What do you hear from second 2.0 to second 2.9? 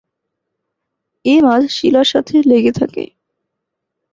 সাথে লেগে